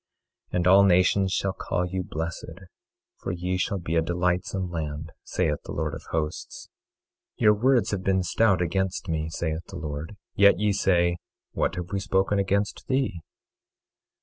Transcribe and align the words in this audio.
24:12 0.49 0.55
And 0.55 0.67
all 0.67 0.83
nations 0.83 1.31
shall 1.31 1.53
call 1.53 1.85
you 1.85 2.01
blessed, 2.01 2.55
for 3.19 3.31
ye 3.31 3.55
shall 3.55 3.77
be 3.77 3.95
a 3.95 4.01
delightsome 4.01 4.71
land, 4.71 5.11
saith 5.23 5.59
the 5.63 5.71
Lord 5.73 5.93
of 5.93 6.05
Hosts. 6.09 6.69
24:13 7.37 7.41
Your 7.43 7.53
words 7.53 7.91
have 7.91 8.03
been 8.03 8.23
stout 8.23 8.63
against 8.63 9.07
me, 9.07 9.29
saith 9.29 9.63
the 9.67 9.77
Lord. 9.77 10.15
Yet 10.33 10.57
ye 10.57 10.73
say: 10.73 11.17
What 11.51 11.75
have 11.75 11.91
we 11.91 11.99
spoken 11.99 12.39
against 12.39 12.87
thee? 12.87 13.21